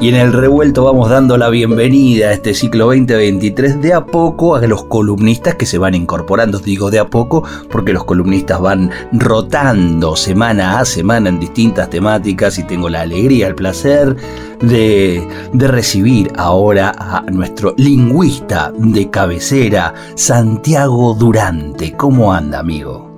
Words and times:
Y 0.00 0.08
en 0.08 0.14
el 0.14 0.32
revuelto 0.32 0.84
vamos 0.84 1.10
dando 1.10 1.36
la 1.36 1.50
bienvenida 1.50 2.28
a 2.28 2.32
este 2.32 2.54
ciclo 2.54 2.86
2023 2.86 3.82
de 3.82 3.92
a 3.92 4.06
poco 4.06 4.56
a 4.56 4.66
los 4.66 4.84
columnistas 4.84 5.56
que 5.56 5.66
se 5.66 5.76
van 5.76 5.94
incorporando. 5.94 6.58
Digo 6.58 6.90
de 6.90 6.98
a 6.98 7.04
poco 7.04 7.46
porque 7.70 7.92
los 7.92 8.04
columnistas 8.04 8.62
van 8.62 8.90
rotando 9.12 10.16
semana 10.16 10.78
a 10.78 10.86
semana 10.86 11.28
en 11.28 11.38
distintas 11.38 11.90
temáticas 11.90 12.58
y 12.58 12.66
tengo 12.66 12.88
la 12.88 13.02
alegría, 13.02 13.48
el 13.48 13.54
placer 13.54 14.16
de, 14.62 15.22
recibir 15.52 16.32
ahora 16.38 16.94
a 16.98 17.20
nuestro 17.30 17.74
lingüista 17.76 18.72
de 18.78 19.10
cabecera, 19.10 19.92
Santiago 20.14 21.12
Durante. 21.12 21.94
¿Cómo 21.94 22.32
anda, 22.32 22.60
amigo? 22.60 23.10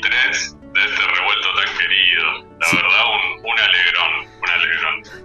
23 0.00 0.56
de 0.72 0.80
este 0.84 1.02
revuelto 1.06 1.48
tan 1.54 1.78
querido. 1.78 2.44
La 2.60 2.68
verdad, 2.72 3.04
un, 3.06 3.50
un 3.50 3.60
alegrón. 3.60 4.29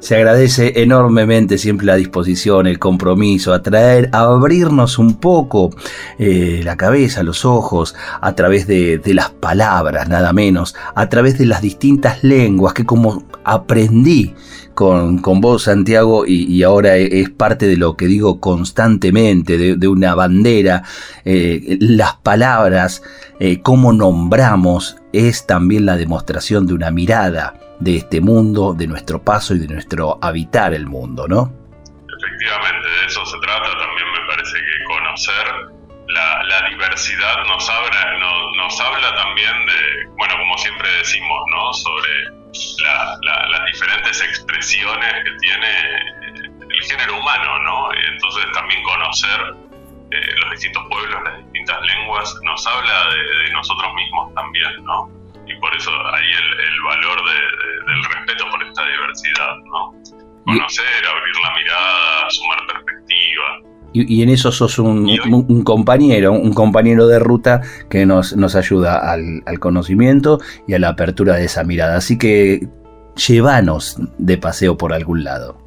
Se 0.05 0.15
agradece 0.15 0.83
enormemente 0.83 1.57
siempre 1.57 1.87
la 1.87 1.95
disposición, 1.95 2.67
el 2.67 2.77
compromiso, 2.77 3.55
a 3.55 3.63
traer, 3.63 4.07
a 4.11 4.19
abrirnos 4.19 4.99
un 4.99 5.15
poco 5.15 5.71
eh, 6.19 6.61
la 6.63 6.77
cabeza, 6.77 7.23
los 7.23 7.43
ojos, 7.43 7.95
a 8.21 8.35
través 8.35 8.67
de, 8.67 9.01
las 9.15 9.31
palabras, 9.31 10.07
nada 10.07 10.31
menos, 10.31 10.75
a 10.93 11.09
través 11.09 11.39
de 11.39 11.47
las 11.47 11.63
distintas 11.63 12.23
lenguas 12.23 12.75
que 12.75 12.85
como 12.85 13.23
aprendí 13.43 14.35
con, 14.75 15.17
con 15.17 15.41
vos, 15.41 15.63
Santiago, 15.63 16.27
y, 16.27 16.61
ahora 16.61 16.97
e, 16.97 17.21
es 17.21 17.31
parte 17.31 17.65
de 17.65 17.77
lo 17.77 17.97
que 17.97 18.05
digo 18.05 18.39
constantemente, 18.39 19.57
de, 19.75 19.87
una 19.87 20.13
bandera, 20.13 20.83
eh, 21.23 21.79
las 21.79 22.17
palabras, 22.17 23.01
eh, 23.39 23.59
cómo 23.63 23.91
nombramos, 23.91 24.97
es 25.13 25.47
también 25.47 25.87
la 25.87 25.97
demostración 25.97 26.67
de 26.67 26.75
una 26.75 26.91
mirada 26.91 27.59
de 27.79 27.97
este 27.97 28.21
mundo, 28.21 28.73
de 28.73 28.87
nuestro 28.87 29.21
paso 29.21 29.53
y 29.53 29.59
de 29.59 29.67
nuestro 29.67 30.17
habitar 30.21 30.73
el 30.73 30.85
mundo, 30.85 31.27
¿no? 31.27 31.51
Efectivamente, 32.17 32.87
de 32.87 33.05
eso 33.05 33.25
se 33.25 33.37
trata. 33.39 33.69
También 33.71 34.11
me 34.11 34.27
parece 34.27 34.57
que 34.57 34.83
conocer 34.85 35.75
la, 36.07 36.69
diversidad 36.69 37.43
nos 37.47 37.69
habla, 37.69 38.17
nos 38.55 38.79
habla 38.79 39.15
también 39.15 39.65
de, 39.65 40.07
bueno, 40.17 40.35
como 40.37 40.57
siempre 40.57 40.89
decimos, 40.97 41.41
¿no? 41.51 41.73
Sobre 41.73 42.45
las 43.21 43.65
diferentes 43.67 44.21
expresiones 44.21 45.13
que 45.23 45.31
tiene 45.39 45.67
el 46.61 46.81
género 46.83 47.19
humano, 47.19 47.59
¿no? 47.59 47.89
Entonces 48.13 48.45
también 48.53 48.81
conocer 48.83 49.55
eh, 50.11 50.35
los 50.41 50.51
distintos 50.51 50.83
pueblos, 50.89 51.21
las 51.23 51.37
distintas 51.43 51.81
lenguas, 51.81 52.35
nos 52.43 52.65
habla 52.67 53.09
de 53.09 53.51
nosotros 53.53 53.93
mismos 53.95 54.33
también, 54.33 54.83
¿no? 54.83 55.14
Por 55.65 55.75
eso 55.75 55.89
ahí 56.13 56.29
el, 56.31 56.81
valor 56.83 57.17
del 57.87 58.03
respeto 58.03 58.45
por 58.51 58.63
esta 58.63 58.83
diversidad, 58.85 59.55
¿no? 59.65 59.91
Conocer, 60.45 61.07
abrir 61.09 61.33
la 61.43 61.55
mirada, 61.55 62.29
sumar 62.29 62.59
perspectiva. 62.67 63.73
Y, 63.93 64.21
en 64.21 64.29
eso 64.29 64.51
sos 64.51 64.77
un, 64.77 65.63
compañero, 65.63 66.33
un 66.33 66.53
compañero 66.53 67.07
de 67.07 67.17
ruta 67.17 67.61
que 67.89 68.05
nos, 68.05 68.35
nos 68.35 68.55
ayuda 68.55 69.11
al, 69.11 69.41
al, 69.47 69.59
conocimiento 69.59 70.39
y 70.67 70.75
a 70.75 70.79
la 70.79 70.89
apertura 70.89 71.35
de 71.35 71.45
esa 71.45 71.63
mirada. 71.63 71.95
Así 71.95 72.19
que 72.19 72.67
llévanos 73.15 73.97
de 74.19 74.37
paseo 74.37 74.77
por 74.77 74.93
algún 74.93 75.23
lado. 75.23 75.57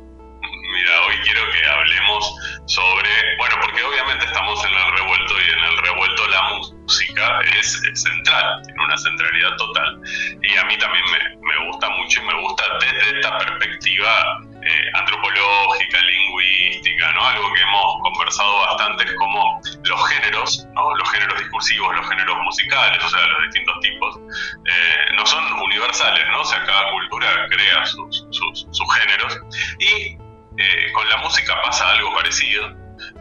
Mira, 0.43 0.93
hoy 1.09 1.17
quiero 1.25 1.41
que 1.51 1.69
hablemos 1.69 2.35
sobre, 2.67 3.11
bueno, 3.39 3.57
porque 3.63 3.83
obviamente 3.83 4.27
estamos 4.27 4.63
en 4.65 4.71
el 4.71 4.99
revuelto 4.99 5.35
y 5.35 5.51
en 5.51 5.65
el 5.65 5.77
revuelto 5.79 6.29
la 6.29 6.43
música 6.83 7.41
es, 7.59 7.81
central, 7.95 8.63
centralidad 8.99 9.57
total. 9.57 10.01
Y 10.43 10.57
a 10.57 10.65
mí 10.65 10.77
también 10.79 11.05
me, 11.41 11.67
gusta 11.67 11.89
mucho 11.91 12.23
y 12.23 12.27
me 12.27 12.35
gusta 12.43 12.65
desde 12.81 13.17
esta 13.19 13.39
perspectiva 13.39 14.41
eh, 14.63 14.91
antropológica, 14.95 16.01
lingüística, 16.01 17.13
¿no? 17.13 17.25
Algo 17.25 17.53
que 17.53 17.61
hemos 17.61 17.95
conversado 18.03 18.59
bastante 18.61 19.05
es 19.05 19.15
como 19.15 19.61
los 19.85 20.09
géneros, 20.09 20.67
¿no? 20.75 20.95
Los 20.97 21.11
géneros 21.11 21.39
discursivos, 21.39 21.97
los 21.97 22.09
géneros 22.09 22.37
musicales, 22.39 23.05
o 23.05 23.09
sea, 23.09 23.27
los 23.27 23.43
distintos 23.45 23.81
tipos, 23.81 24.17
eh, 24.65 25.13
no 25.17 25.27
son 25.27 25.53
universales, 25.61 26.25
¿no? 26.31 26.41
O 26.41 26.45
sea, 26.45 26.65
cada 26.65 26.91
cultura 26.91 27.47
crea 27.51 27.87
sus, 27.87 28.27
sus 28.31 28.95
géneros. 28.95 29.39
Y 29.79 30.19
eh, 30.59 30.93
con 30.93 31.09
la 31.09 31.19
música 31.19 31.55
pasa 31.63 31.89
algo 31.91 32.13
parecido. 32.15 32.69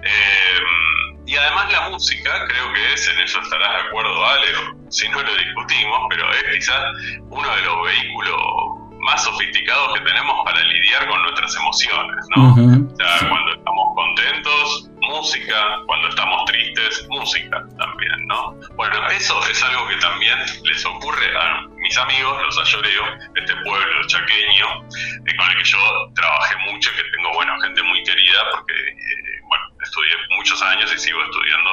Eh, 0.03 0.59
y 1.27 1.35
además 1.35 1.71
la 1.71 1.89
música, 1.89 2.47
creo 2.47 2.73
que 2.73 2.93
es, 2.93 3.07
en 3.09 3.19
eso 3.19 3.39
estarás 3.41 3.69
de 3.69 3.87
acuerdo, 3.89 4.25
Ale, 4.25 4.47
si 4.89 5.09
no 5.09 5.21
lo 5.21 5.35
discutimos, 5.35 5.99
pero 6.09 6.31
es 6.31 6.43
quizás 6.55 6.81
uno 7.29 7.55
de 7.55 7.61
los 7.63 7.83
vehículos 7.83 8.41
más 9.01 9.23
sofisticados 9.23 9.93
que 9.93 10.05
tenemos 10.05 10.35
para 10.45 10.61
lidiar 10.61 11.07
con 11.07 11.21
nuestras 11.21 11.55
emociones, 11.55 12.25
¿no? 12.35 12.51
O 12.51 12.95
sea, 12.95 13.29
cuando 13.29 13.53
estamos 13.53 13.85
contentos, 13.95 14.89
música, 15.01 15.55
cuando 15.85 16.07
estamos 16.09 16.45
tristes, 16.45 17.07
música 17.09 17.63
también, 17.77 18.27
¿no? 18.27 18.55
Bueno, 18.75 19.07
eso 19.09 19.39
es 19.49 19.61
algo 19.63 19.87
que 19.87 19.95
también 19.97 20.37
les 20.63 20.85
ocurre 20.85 21.37
a 21.37 21.67
mis 21.75 21.97
amigos, 21.97 22.41
los 22.41 22.59
ayoreo, 22.59 23.03
este 23.35 23.55
pueblo 23.63 24.07
chaqueño, 24.07 24.65
eh, 25.25 25.35
con 25.37 25.49
el 25.49 25.57
que 25.57 25.63
yo 25.63 25.77
trabajé 26.15 26.55
mucho, 26.71 26.89
que 26.91 27.03
tengo, 27.15 27.33
bueno, 27.33 27.53
gente 27.61 27.83
muy 27.83 28.03
querida, 28.03 28.39
porque, 28.51 28.73
eh, 28.73 29.26
estudié 29.87 30.13
muchos 30.37 30.61
años 30.61 30.91
y 30.93 30.99
sigo 30.99 31.23
estudiando 31.23 31.71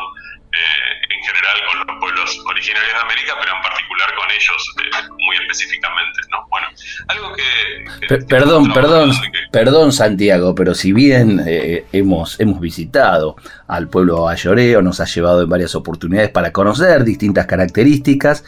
eh, 0.55 1.15
en 1.17 1.25
general 1.25 1.57
con 1.67 1.87
los 1.87 2.01
pueblos 2.01 2.43
originarios 2.47 2.93
de 2.93 3.01
América, 3.01 3.33
pero 3.41 3.57
en 3.57 3.63
particular 3.63 4.15
con 4.15 4.31
ellos 4.31 4.75
eh, 4.85 5.09
muy 5.27 5.37
específicamente, 5.37 6.21
¿no? 6.31 6.47
Bueno, 6.49 6.69
algo 7.09 7.33
que... 7.35 8.27
perdón, 8.29 8.73
perdón, 8.73 9.13
perdón 9.51 9.93
Santiago, 9.93 10.55
pero 10.55 10.75
si 10.75 10.93
bien 10.93 11.43
eh, 11.45 11.87
hemos, 11.93 12.39
hemos 12.39 12.61
visitado 12.61 13.35
al 13.67 13.89
pueblo 13.89 14.29
ayoreo, 14.29 14.81
nos 14.81 15.01
ha 15.01 15.07
llevado 15.07 15.43
en 15.43 15.49
varias 15.49 15.75
oportunidades 15.75 16.31
para 16.31 16.53
conocer 16.53 17.03
distintas 17.03 17.47
características, 17.47 18.45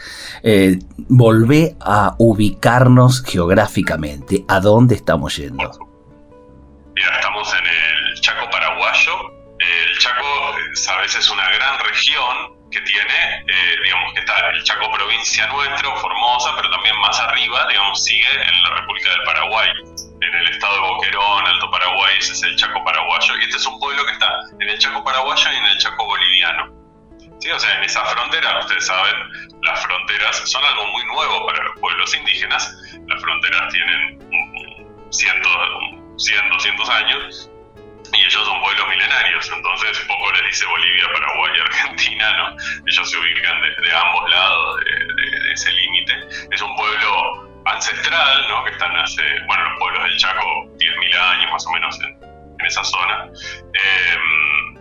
volvé 1.09 1.75
a 1.81 2.15
ubicarnos 2.19 3.21
geográficamente. 3.21 4.45
¿A 4.47 4.61
dónde 4.61 4.95
estamos 4.95 5.35
yendo? 5.35 5.71
Mira, 6.95 7.15
estamos 7.15 7.53
en 7.53 7.65
el 7.65 7.96
sabes, 10.83 11.15
es 11.15 11.29
una 11.29 11.49
gran 11.49 11.79
región 11.79 12.57
que 12.71 12.81
tiene, 12.81 13.43
eh, 13.47 13.75
digamos 13.83 14.13
que 14.13 14.19
está 14.19 14.49
el 14.49 14.63
Chaco 14.63 14.91
provincia 14.91 15.47
nuestro, 15.47 15.95
Formosa, 15.97 16.53
pero 16.55 16.69
también 16.69 16.97
más 16.99 17.19
arriba, 17.19 17.65
digamos, 17.67 18.03
sigue 18.03 18.29
en 18.31 18.63
la 18.63 18.69
República 18.75 19.09
del 19.11 19.23
Paraguay, 19.23 19.69
en 20.21 20.35
el 20.35 20.49
estado 20.49 20.73
de 20.73 20.79
Boquerón, 20.81 21.47
Alto 21.47 21.71
Paraguay, 21.71 22.15
ese 22.19 22.33
es 22.33 22.43
el 22.43 22.55
Chaco 22.57 22.83
paraguayo, 22.83 23.37
y 23.37 23.43
este 23.43 23.57
es 23.57 23.65
un 23.65 23.79
pueblo 23.79 24.05
que 24.05 24.11
está 24.11 24.29
en 24.59 24.69
el 24.69 24.77
Chaco 24.79 25.03
paraguayo 25.03 25.51
y 25.51 25.55
en 25.55 25.65
el 25.65 25.77
Chaco 25.77 26.05
boliviano. 26.05 26.73
¿Sí? 27.39 27.51
O 27.51 27.59
sea, 27.59 27.77
en 27.77 27.83
esa 27.83 28.03
frontera, 28.05 28.59
ustedes 28.59 28.87
saben, 28.87 29.15
las 29.61 29.83
fronteras 29.83 30.49
son 30.49 30.63
algo 30.65 30.87
muy 30.87 31.05
nuevo 31.05 31.45
para 31.45 31.63
los 31.63 31.79
pueblos 31.79 32.15
indígenas, 32.15 32.75
las 33.07 33.21
fronteras 33.21 33.71
tienen 33.71 34.19
cientos, 35.11 35.51
100, 36.17 36.49
200 36.49 36.89
años, 36.89 37.49
y 38.13 38.23
ellos 38.23 38.45
son 38.45 38.61
pueblos 38.61 38.87
milenarios, 38.87 39.51
entonces 39.53 39.99
poco 40.07 40.31
les 40.33 40.43
dice 40.45 40.65
Bolivia, 40.65 41.07
Paraguay 41.13 41.51
y 41.55 41.59
Argentina, 41.61 42.31
¿no? 42.37 42.57
Ellos 42.85 43.11
se 43.11 43.17
ubican 43.17 43.61
de, 43.61 43.93
ambos 43.93 44.29
lados 44.29 44.79
de, 44.85 45.53
ese 45.53 45.71
límite. 45.71 46.13
Es 46.51 46.61
un 46.61 46.75
pueblo 46.75 47.61
ancestral, 47.65 48.47
¿no? 48.47 48.63
Que 48.63 48.71
están 48.71 48.95
hace, 48.95 49.23
bueno, 49.45 49.69
los 49.69 49.79
pueblos 49.79 50.03
del 50.03 50.17
Chaco, 50.17 50.65
10.000 50.77 51.17
años 51.17 51.51
más 51.51 51.65
o 51.65 51.71
menos 51.71 51.99
en, 52.01 52.17
esa 52.65 52.83
zona. 52.83 53.29
Eh, 53.73 54.17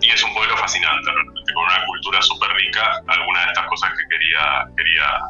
y 0.00 0.10
es 0.10 0.22
un 0.24 0.34
pueblo 0.34 0.56
fascinante, 0.56 1.10
con 1.54 1.64
una 1.64 1.84
cultura 1.86 2.20
súper 2.22 2.50
rica. 2.54 3.00
Algunas 3.06 3.44
de 3.44 3.52
estas 3.52 3.66
cosas 3.66 3.90
que 3.90 4.08
quería, 4.08 4.64
quería 4.76 5.20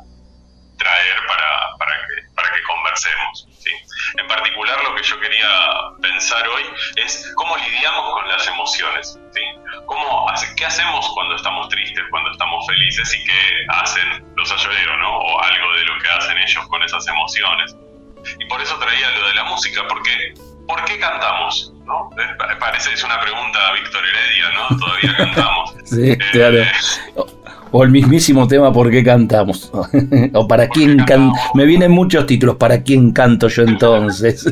traer 0.78 1.16
para, 1.26 1.76
para, 1.78 1.92
que, 1.92 2.25
para 2.46 2.56
que 2.56 2.62
conversemos. 2.62 3.48
¿sí? 3.58 3.70
En 4.18 4.26
particular 4.28 4.82
lo 4.84 4.94
que 4.94 5.02
yo 5.02 5.18
quería 5.20 5.48
pensar 6.00 6.46
hoy 6.48 6.62
es 6.96 7.32
cómo 7.34 7.56
lidiamos 7.56 8.12
con 8.12 8.28
las 8.28 8.46
emociones. 8.46 9.18
¿sí? 9.32 9.40
¿Cómo, 9.86 10.26
¿Qué 10.56 10.64
hacemos 10.64 11.08
cuando 11.14 11.36
estamos 11.36 11.68
tristes, 11.68 12.04
cuando 12.10 12.30
estamos 12.30 12.66
felices 12.66 13.14
y 13.14 13.24
qué 13.24 13.66
hacen 13.68 14.24
los 14.36 14.50
ayoreros, 14.52 14.98
¿no? 14.98 15.18
o 15.18 15.42
algo 15.42 15.72
de 15.74 15.84
lo 15.84 15.98
que 15.98 16.08
hacen 16.08 16.38
ellos 16.38 16.66
con 16.68 16.82
esas 16.82 17.06
emociones? 17.08 17.76
Y 18.38 18.44
por 18.46 18.60
eso 18.60 18.78
traía 18.78 19.10
lo 19.10 19.28
de 19.28 19.34
la 19.34 19.44
música, 19.44 19.82
porque 19.88 20.34
¿por 20.66 20.84
qué 20.84 20.98
cantamos? 20.98 21.72
¿no? 21.84 22.10
Parece 22.58 22.90
que 22.90 22.94
es 22.96 23.04
una 23.04 23.20
pregunta 23.20 23.68
a 23.68 23.72
Víctor 23.72 24.02
Heredia, 24.04 24.50
¿no? 24.50 24.76
Todavía 24.78 25.16
cantamos. 25.16 25.74
sí, 25.84 26.10
eh, 26.10 26.18
claro. 26.32 26.64
O 27.78 27.84
el 27.84 27.90
mismísimo 27.90 28.48
tema 28.48 28.72
¿Por 28.72 28.90
qué 28.90 29.04
cantamos? 29.04 29.70
o 30.32 30.48
para 30.48 30.66
quién 30.66 31.04
can... 31.04 31.30
Me 31.52 31.66
vienen 31.66 31.90
muchos 31.90 32.24
títulos, 32.24 32.56
¿para 32.56 32.82
quién 32.82 33.12
canto 33.12 33.48
yo 33.48 33.64
entonces? 33.64 34.48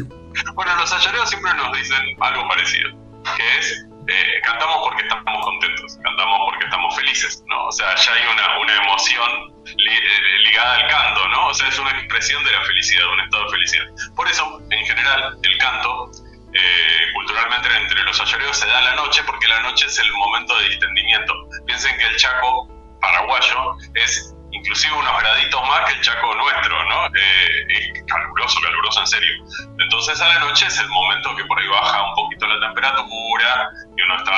bueno, 0.54 0.76
los 0.76 0.92
ayoreos 0.92 1.30
siempre 1.30 1.50
nos 1.54 1.72
dicen 1.72 1.96
algo 2.20 2.46
parecido, 2.48 2.90
que 3.34 3.58
es 3.58 3.86
eh, 4.08 4.40
cantamos 4.44 4.76
porque 4.84 5.04
estamos 5.04 5.42
contentos, 5.42 5.98
cantamos 6.04 6.38
porque 6.50 6.64
estamos 6.66 6.96
felices, 6.96 7.42
¿no? 7.48 7.64
O 7.64 7.72
sea, 7.72 7.94
ya 7.96 8.12
hay 8.12 8.24
una, 8.30 8.58
una 8.60 8.84
emoción 8.84 9.30
eh, 9.64 10.38
ligada 10.44 10.74
al 10.74 10.86
canto, 10.88 11.26
¿no? 11.28 11.46
O 11.46 11.54
sea, 11.54 11.68
es 11.68 11.78
una 11.78 11.92
expresión 11.92 12.44
de 12.44 12.52
la 12.52 12.60
felicidad, 12.60 13.10
un 13.10 13.20
estado 13.20 13.44
de 13.44 13.50
felicidad. 13.52 13.86
Por 14.14 14.28
eso, 14.28 14.60
en 14.68 14.84
general, 14.84 15.38
el 15.42 15.56
canto 15.56 16.10
eh, 16.52 17.12
culturalmente 17.14 17.68
entre 17.74 18.04
los 18.04 18.20
ayoreos 18.20 18.58
se 18.58 18.66
da 18.66 18.82
la 18.82 18.96
noche 18.96 19.22
porque 19.24 19.48
la 19.48 19.60
noche 19.60 19.86
es 19.86 19.98
el 19.98 20.12
momento 20.12 20.58
de 20.58 20.68
distendimiento. 20.68 21.32
Piensen 21.64 21.96
que 21.96 22.04
el 22.04 22.16
Chaco 22.16 22.73
paraguayo 23.04 23.76
es 23.94 24.34
inclusive 24.52 24.94
unos 24.94 25.20
graditos 25.20 25.60
más 25.68 25.80
que 25.86 25.92
el 25.96 26.00
Chaco 26.00 26.34
nuestro, 26.34 26.84
¿no? 26.84 27.06
Eh, 27.06 27.66
es 27.68 28.04
caluroso, 28.06 28.60
caluroso 28.60 29.00
en 29.00 29.06
serio. 29.06 29.44
Entonces 29.78 30.20
a 30.20 30.28
la 30.28 30.38
noche 30.38 30.66
es 30.66 30.78
el 30.78 30.88
momento 30.88 31.34
que 31.36 31.44
por 31.44 31.58
ahí 31.58 31.68
baja 31.68 32.02
un 32.02 32.14
poquito 32.14 32.46
la 32.46 32.60
temperatura 32.66 33.68
y 33.96 34.02
uno 34.02 34.16
está 34.16 34.32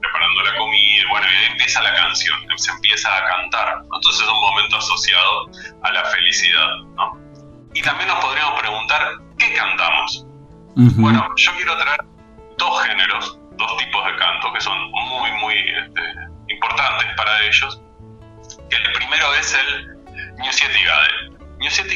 preparando 0.00 0.42
la 0.42 0.56
comida, 0.56 1.04
bueno, 1.10 1.26
y 1.30 1.36
ahí 1.36 1.44
empieza 1.52 1.82
la 1.82 1.94
canción, 1.94 2.38
se 2.56 2.70
empieza 2.72 3.16
a 3.16 3.24
cantar. 3.24 3.82
Entonces 3.84 4.22
es 4.22 4.28
un 4.28 4.40
momento 4.40 4.76
asociado 4.78 5.50
a 5.82 5.92
la 5.92 6.04
felicidad, 6.06 6.76
¿no? 6.96 7.18
Y 7.74 7.82
también 7.82 8.08
nos 8.08 8.18
podríamos 8.20 8.58
preguntar, 8.60 9.12
¿qué 9.38 9.52
cantamos? 9.54 10.26
Bueno, 10.74 11.28
yo 11.36 11.52
quiero 11.56 11.76
traer 11.76 12.00
dos 12.58 12.82
géneros, 12.84 13.38
dos 13.56 13.76
tipos 13.76 14.04
de 14.06 14.16
canto 14.16 14.52
que 14.52 14.60
son 14.60 14.90
muy, 14.90 15.30
muy 15.32 15.54
este, 15.54 16.00
importantes 16.48 17.06
para 17.16 17.44
ellos 17.44 17.80
el 18.76 18.92
primero 18.92 19.34
es 19.34 19.54
el 19.54 19.92
Gade. 20.84 21.32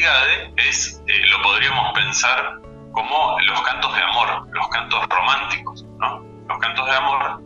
Gade 0.00 0.52
es, 0.56 1.02
eh, 1.06 1.26
lo 1.30 1.42
podríamos 1.42 1.92
pensar 1.92 2.60
como 2.92 3.38
los 3.40 3.60
cantos 3.62 3.94
de 3.94 4.02
amor, 4.02 4.48
los 4.52 4.68
cantos 4.68 5.06
románticos, 5.08 5.84
¿no? 5.98 6.24
Los 6.48 6.58
cantos 6.58 6.86
de 6.86 6.96
amor, 6.96 7.42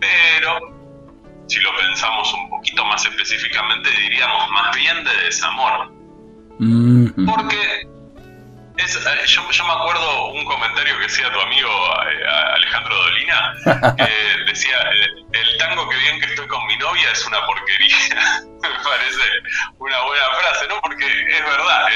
pero 0.00 0.58
si 1.46 1.60
lo 1.60 1.76
pensamos 1.76 2.32
un 2.34 2.48
poquito 2.50 2.84
más 2.86 3.04
específicamente, 3.04 3.90
diríamos 3.90 4.50
más 4.50 4.74
bien 4.76 5.04
de 5.04 5.16
desamor. 5.24 5.92
Mm-hmm. 6.58 7.26
Porque 7.26 7.88
es, 8.76 8.96
eh, 8.96 9.26
yo, 9.26 9.50
yo, 9.50 9.64
me 9.64 9.72
acuerdo 9.72 10.26
un 10.32 10.44
comentario 10.44 10.98
que 10.98 11.06
hacía 11.06 11.32
tu 11.32 11.40
amigo 11.40 11.70
eh, 12.10 12.26
Alejandro 12.54 12.96
Dolina, 12.96 13.54
que 13.96 14.44
decía, 14.46 14.76
el 15.32 15.58
tango 15.58 15.88
que 15.88 15.96
bien 15.96 16.20
que 16.20 16.26
estoy 16.26 16.46
con 16.48 16.66
mi 16.66 16.76
novia 16.76 17.10
es 17.10 17.24
una 17.26 17.44
porquería. 17.46 17.96
me 18.62 18.68
parece 18.82 19.22
una 19.78 20.00
buena 20.02 20.24
frase, 20.40 20.66
¿no? 20.68 20.80
Porque 20.80 21.06
es 21.06 21.44
verdad, 21.44 21.88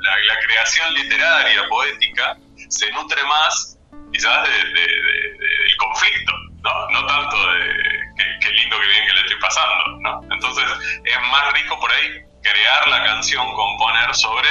la, 0.00 0.38
creación 0.40 0.94
literaria, 0.94 1.68
poética, 1.68 2.36
se 2.68 2.90
nutre 2.92 3.22
más 3.24 3.78
quizás 4.12 4.48
del 4.48 5.76
conflicto, 5.76 6.32
¿no? 6.62 6.90
No 6.90 7.06
tanto 7.06 7.52
de 7.52 7.98
qué 8.40 8.50
lindo, 8.50 8.80
qué 8.80 8.86
bien 8.86 9.06
que 9.06 9.12
le 9.12 9.20
estoy 9.20 9.40
pasando, 9.40 9.98
¿no? 10.00 10.22
Entonces 10.32 10.64
es 11.04 11.20
más 11.30 11.52
rico 11.52 11.78
por 11.78 11.92
ahí 11.92 12.22
crear 12.42 12.88
la 12.88 13.04
canción, 13.04 13.46
componer 13.54 14.14
sobre... 14.14 14.48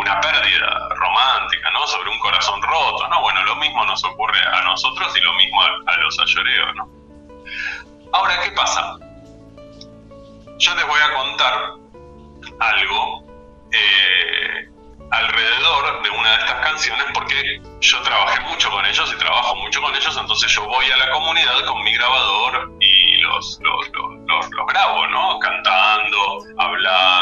Una 0.00 0.18
pérdida 0.18 0.88
romántica, 0.96 1.70
¿no? 1.72 1.86
Sobre 1.86 2.08
un 2.08 2.18
corazón 2.20 2.62
roto, 2.62 3.06
¿no? 3.08 3.20
Bueno, 3.20 3.44
lo 3.44 3.56
mismo 3.56 3.84
nos 3.84 4.02
ocurre 4.02 4.40
a 4.40 4.62
nosotros 4.62 5.14
y 5.14 5.20
lo 5.20 5.34
mismo 5.34 5.60
a, 5.62 5.96
los 5.98 6.18
ayoreos, 6.18 6.74
¿no? 6.74 6.88
Ahora, 8.14 8.40
¿qué 8.42 8.50
pasa? 8.52 8.96
Yo 10.58 10.74
les 10.74 10.86
voy 10.86 11.00
a 11.00 11.14
contar 11.14 11.54
algo 12.60 13.24
eh, 13.72 14.70
alrededor 15.10 16.02
de 16.02 16.10
una 16.10 16.30
de 16.30 16.36
estas 16.36 16.66
canciones 16.66 17.06
porque 17.12 17.60
yo 17.80 18.00
trabajé 18.00 18.40
mucho 18.48 18.70
con 18.70 18.86
ellos 18.86 19.12
y 19.14 19.18
trabajo 19.18 19.56
mucho 19.56 19.82
con 19.82 19.94
ellos, 19.94 20.16
entonces 20.18 20.50
yo 20.50 20.64
voy 20.64 20.90
a 20.90 20.96
la 20.96 21.10
comunidad 21.10 21.64
con 21.66 21.82
mi 21.82 21.92
grabador 21.92 22.72
y 22.80 23.18
los, 23.18 23.60
los, 23.60 23.90
los, 23.90 24.50
los 24.50 24.66
grabo, 24.66 25.06
¿no? 25.08 25.38
Cantando, 25.40 26.38
hablando, 26.56 27.19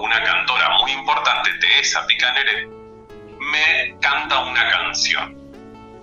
una 0.00 0.22
cantora 0.22 0.78
muy 0.80 0.92
importante, 0.92 1.50
Teresa 1.60 2.06
Picanere, 2.06 2.68
me 3.40 3.98
canta 4.00 4.40
una 4.40 4.68
canción. 4.70 5.36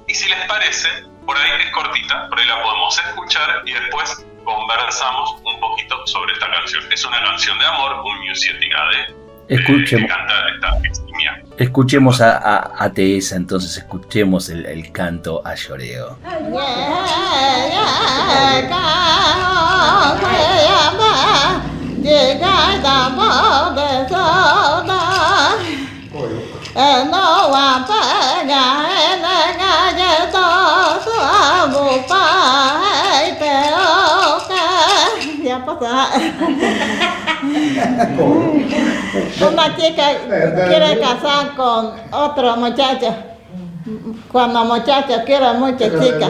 Y 0.08 0.14
si 0.14 0.30
les 0.30 0.40
parece, 0.46 0.90
por 1.26 1.38
ahí 1.38 1.50
es 1.60 1.72
cortita, 1.72 2.28
por 2.30 2.40
ahí 2.40 2.46
la 2.48 2.62
podemos 2.62 2.98
escuchar 3.00 3.62
y 3.66 3.74
después 3.74 4.26
conversamos 4.44 5.38
un 5.44 5.60
poquito 5.60 6.06
sobre 6.08 6.34
esta 6.34 6.52
canción. 6.52 6.84
Es 6.92 7.06
una 7.06 7.22
canción 7.24 7.58
de 7.60 7.66
amor, 7.66 8.04
un 8.06 8.26
de 8.26 9.16
Escuchemos, 9.48 10.12
escuchemos 11.58 12.22
a, 12.22 12.84
a, 12.84 12.92
Teresa, 12.92 13.36
entonces 13.36 13.78
escuchemos 13.78 14.50
el, 14.50 14.66
el 14.66 14.92
canto 14.92 15.44
a 15.46 15.54
lloreo. 15.54 16.18
Una 39.42 39.76
chica 39.76 40.04
quiere 40.68 41.00
casar 41.00 41.56
con 41.56 41.94
otro 42.12 42.56
muchacho. 42.58 43.16
Cuando 44.32 44.64
muchacho 44.66 45.24
quiere 45.26 45.54
mucho 45.54 45.86
chica 46.00 46.30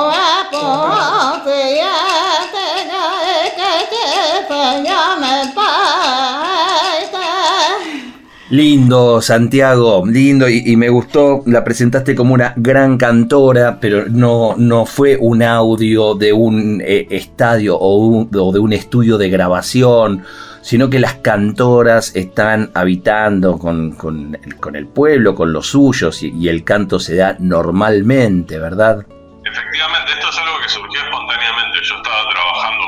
Lindo, 8.51 9.21
Santiago, 9.21 10.03
lindo 10.05 10.47
y, 10.47 10.75
me 10.75 10.89
gustó, 10.89 11.41
la 11.45 11.63
presentaste 11.63 12.15
como 12.15 12.33
una 12.33 12.53
gran 12.57 12.97
cantora, 12.97 13.79
pero 13.79 14.05
no, 14.09 14.55
no 14.57 14.85
fue 14.85 15.17
un 15.19 15.41
audio 15.41 16.15
de 16.15 16.33
un 16.33 16.81
eh, 16.85 17.07
estadio 17.09 17.77
o, 17.79 18.27
o 18.29 18.51
de 18.51 18.59
un 18.59 18.73
estudio 18.73 19.17
de 19.17 19.29
grabación 19.29 20.23
sino 20.61 20.89
que 20.89 20.99
las 20.99 21.15
cantoras 21.15 22.15
están 22.15 22.71
habitando 22.75 23.57
con, 23.57 24.37
el 24.73 24.87
pueblo, 24.87 25.35
con 25.35 25.51
los 25.51 25.67
suyos, 25.67 26.21
y, 26.23 26.47
el 26.47 26.63
canto 26.63 26.99
se 26.99 27.15
da 27.15 27.35
normalmente, 27.39 28.59
¿verdad? 28.59 29.05
Efectivamente, 29.43 30.11
esto 30.13 30.29
es 30.29 30.37
algo 30.37 30.59
que 30.61 30.69
surgió 30.69 31.01
espontáneamente. 31.01 31.79
Yo 31.83 31.95
estaba 31.95 32.29
trabajando 32.29 32.85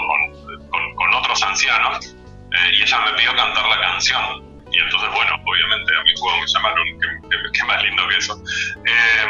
con, 0.70 1.14
otros 1.16 1.44
ancianos 1.44 2.06
eh, 2.06 2.78
y 2.78 2.84
ella 2.84 2.98
me 3.06 3.18
pidió 3.18 3.36
cantar 3.36 3.66
la 3.70 3.82
canción. 3.82 4.53
Y 4.74 4.80
entonces, 4.80 5.10
bueno, 5.14 5.36
obviamente 5.46 5.92
a 5.96 6.04
mi 6.04 6.14
juego 6.20 6.38
me 6.40 6.48
llamaron, 6.48 6.86
qué, 7.54 7.64
más 7.64 7.84
lindo 7.84 8.08
que 8.08 8.18
eso. 8.18 8.44
Eh, 8.86 9.28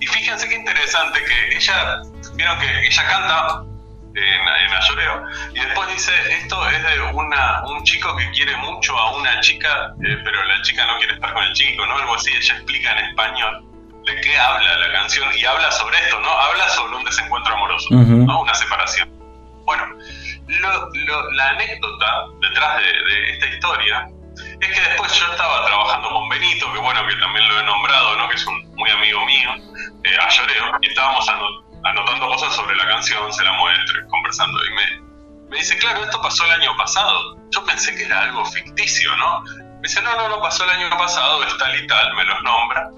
y 0.00 0.06
fíjense 0.06 0.48
qué 0.48 0.56
interesante 0.56 1.24
que 1.24 1.56
ella, 1.56 2.02
vieron 2.34 2.58
que 2.58 2.86
ella 2.86 3.06
canta 3.06 3.62
en, 4.14 4.74
Ayoreo. 4.74 5.24
Y 5.54 5.60
después 5.60 5.88
dice, 5.88 6.12
esto 6.32 6.68
es 6.68 6.82
de 6.82 7.00
una, 7.00 7.62
un 7.66 7.84
chico 7.84 8.16
que 8.16 8.28
quiere 8.32 8.56
mucho 8.56 8.98
a 8.98 9.16
una 9.16 9.40
chica, 9.40 9.94
eh, 10.04 10.18
pero 10.24 10.42
la 10.44 10.60
chica 10.62 10.84
no 10.86 10.98
quiere 10.98 11.14
estar 11.14 11.32
con 11.32 11.44
el 11.44 11.52
chico, 11.52 11.86
¿no? 11.86 11.96
Algo 11.96 12.14
así, 12.14 12.30
ella 12.30 12.54
explica 12.54 12.92
en 12.98 13.06
español 13.06 13.64
de 14.04 14.20
qué 14.20 14.38
habla 14.38 14.78
la 14.78 14.92
canción 14.92 15.28
y 15.36 15.44
habla 15.44 15.70
sobre 15.70 15.98
esto, 15.98 16.18
¿no? 16.20 16.30
Habla 16.30 16.68
sobre 16.70 16.96
un 16.96 17.04
desencuentro 17.04 17.54
amoroso, 17.54 17.88
¿no? 17.90 18.40
Una 18.40 18.54
separación. 18.54 19.08
Bueno, 19.64 19.84
la 21.32 21.48
anécdota 21.50 22.26
detrás 22.40 22.78
de, 22.78 23.30
esta 23.32 23.46
historia 23.46 24.08
es 24.60 24.68
que 24.68 24.80
después 24.80 25.12
yo 25.12 25.26
estaba 25.30 25.66
trabajando 25.66 26.08
con 26.10 26.28
Benito, 26.28 26.72
que 26.72 26.78
bueno, 26.78 27.06
que 27.06 27.16
también 27.16 27.48
lo 27.48 27.60
he 27.60 27.62
nombrado, 27.64 28.16
¿no? 28.16 28.28
Que 28.28 28.36
es 28.36 28.46
un 28.46 28.74
muy 28.74 28.90
amigo 28.90 29.24
mío, 29.26 29.50
eh, 30.04 30.16
a 30.20 30.28
Lloreo, 30.28 30.78
y 30.80 30.88
estábamos 30.88 31.28
anotando 31.84 32.26
cosas 32.28 32.54
sobre 32.54 32.76
la 32.76 32.86
canción, 32.88 33.32
se 33.32 33.44
la 33.44 33.52
muestro, 33.52 34.06
conversando, 34.08 34.58
y 34.64 34.70
me, 34.70 35.00
me 35.50 35.58
dice, 35.58 35.76
claro, 35.78 36.04
esto 36.04 36.20
pasó 36.20 36.44
el 36.44 36.52
año 36.52 36.76
pasado. 36.76 37.36
Yo 37.50 37.64
pensé 37.64 37.94
que 37.94 38.04
era 38.04 38.22
algo 38.22 38.44
ficticio, 38.44 39.14
¿no? 39.16 39.42
Me 39.42 39.82
dice, 39.82 40.02
no, 40.02 40.16
no, 40.16 40.28
no 40.28 40.40
pasó 40.40 40.64
el 40.64 40.70
año 40.70 40.90
pasado, 40.90 41.42
es 41.44 41.56
tal 41.58 41.82
y 41.82 41.86
tal, 41.86 42.14
me 42.14 42.24
los 42.24 42.42
nombra. 42.42 42.90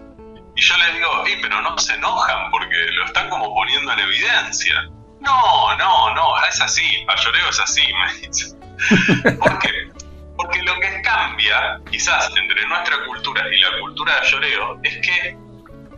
Y 0.57 0.61
yo 0.61 0.77
les 0.77 0.95
digo, 0.95 1.25
y 1.29 1.37
pero 1.41 1.61
no 1.61 1.79
se 1.79 1.95
enojan 1.95 2.51
porque 2.51 2.75
lo 2.93 3.05
están 3.05 3.29
como 3.31 3.55
poniendo 3.55 3.93
en 3.93 4.01
evidencia. 4.01 4.89
No, 5.21 5.77
no, 5.77 6.15
no, 6.15 6.47
es 6.47 6.61
así, 6.61 7.07
Lloreo 7.25 7.49
es 7.49 7.61
así, 7.61 7.83
me 7.93 8.27
dice. 8.27 8.57
¿Por 9.39 9.59
qué? 9.59 9.91
Porque 10.39 10.63
lo 10.63 10.79
que 10.79 11.03
cambia, 11.03 11.81
quizás, 11.91 12.31
entre 12.37 12.67
nuestra 12.69 13.05
cultura 13.05 13.45
y 13.53 13.61
la 13.61 13.81
cultura 13.81 14.21
de 14.21 14.31
lloreo, 14.31 14.81
es 14.85 14.97
que 14.99 15.37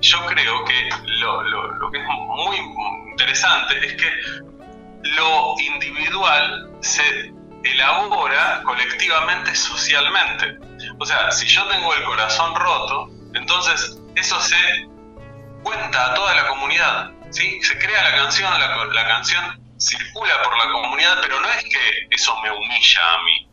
yo 0.00 0.26
creo 0.26 0.64
que 0.64 0.88
lo, 1.18 1.42
lo 1.42 1.90
que 1.90 1.98
es 1.98 2.04
muy 2.04 2.56
interesante 3.10 3.86
es 3.86 3.94
que 3.94 4.10
lo 5.02 5.54
individual 5.60 6.70
se 6.80 7.32
elabora 7.64 8.62
colectivamente 8.64 9.54
socialmente. 9.54 10.58
O 10.98 11.04
sea, 11.04 11.30
si 11.30 11.46
yo 11.46 11.62
tengo 11.68 11.94
el 11.94 12.02
corazón 12.04 12.54
roto, 12.54 13.10
entonces 13.34 13.98
eso 14.14 14.40
se 14.40 14.88
cuenta 15.62 16.12
a 16.12 16.14
toda 16.14 16.34
la 16.34 16.48
comunidad. 16.48 17.10
¿sí? 17.30 17.62
Se 17.62 17.78
crea 17.78 18.02
la 18.10 18.16
canción, 18.16 18.52
la 18.58 19.06
canción 19.06 19.60
circula 19.78 20.42
por 20.42 20.56
la 20.56 20.72
comunidad, 20.72 21.18
pero 21.22 21.40
no 21.40 21.48
es 21.50 21.64
que 21.64 22.06
eso 22.10 22.34
me 22.42 22.50
humilla 22.50 23.14
a 23.14 23.24
mí. 23.24 23.49